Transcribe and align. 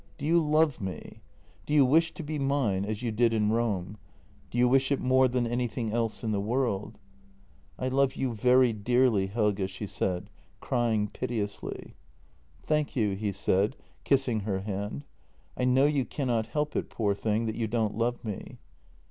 Do 0.17 0.25
you 0.25 0.43
love 0.43 0.81
me? 0.81 1.21
Do 1.67 1.75
you 1.75 1.85
wish 1.85 2.11
to 2.15 2.23
be 2.23 2.39
mine— 2.39 2.85
as 2.85 3.03
you 3.03 3.11
did 3.11 3.35
in 3.35 3.51
Rome? 3.51 3.99
Do 4.49 4.57
you 4.57 4.67
wish 4.67 4.91
it 4.91 4.99
more 4.99 5.27
than 5.27 5.45
anything 5.45 5.91
else 5.93 6.23
in 6.23 6.31
the 6.31 6.41
world?"" 6.41 6.97
I 7.77 7.87
love 7.89 8.15
you 8.15 8.33
very 8.33 8.73
dearly, 8.73 9.27
Helge," 9.27 9.69
she 9.69 9.85
said, 9.85 10.31
crying 10.59 11.07
piteously." 11.07 11.93
Thank 12.67 12.95
you," 12.95 13.13
he 13.15 13.31
said, 13.31 13.75
kissing 14.03 14.39
her 14.39 14.61
hand." 14.61 15.05
I 15.55 15.65
know 15.65 15.85
you 15.85 16.03
cannot 16.03 16.47
help 16.47 16.75
it, 16.75 16.89
poor 16.89 17.13
darling, 17.13 17.45
that 17.45 17.55
you 17.55 17.67
don't 17.67 17.93
love 17.95 18.25
me." 18.25 18.57